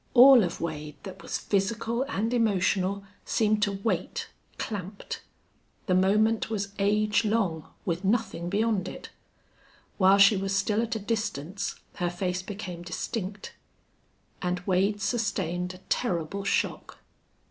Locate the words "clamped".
4.57-5.21